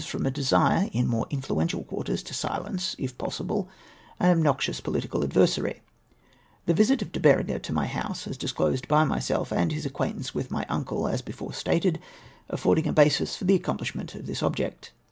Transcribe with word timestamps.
from 0.07 0.25
a 0.25 0.31
desire 0.31 0.89
in 0.93 1.05
more 1.07 1.27
influential 1.29 1.83
quarters 1.83 2.23
to 2.23 2.33
silence, 2.33 2.95
if 2.97 3.15
possible, 3.19 3.69
an 4.19 4.31
obnoxious 4.35 4.81
pohtical 4.81 5.23
adversary; 5.23 5.81
the 6.65 6.73
visit 6.73 7.03
of 7.03 7.11
De 7.11 7.19
Berenger 7.19 7.59
to 7.59 7.71
my 7.71 7.85
house, 7.85 8.25
as 8.25 8.35
disclosed 8.35 8.87
by 8.87 9.03
myself, 9.03 9.51
and 9.53 9.71
his 9.71 9.85
acquaintance 9.85 10.33
with 10.33 10.49
my 10.49 10.65
uncle 10.69 11.07
as 11.07 11.21
before 11.21 11.53
stated, 11.53 11.99
affording 12.49 12.87
a 12.87 12.91
basis 12.93 13.35
for 13.35 13.43
the 13.45 13.59
accomphshment 13.59 14.15
of 14.15 14.25
tliis 14.25 14.41
object. 14.41 14.91